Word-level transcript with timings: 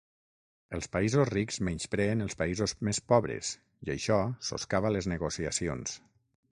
Els 0.77 0.87
països 0.95 1.27
rics 1.31 1.59
menyspreen 1.67 2.25
els 2.27 2.39
països 2.41 2.73
més 2.89 3.03
pobres 3.13 3.53
i 3.89 3.93
això 3.97 4.19
soscava 4.51 4.95
les 4.97 5.11
negociacions. 5.17 6.01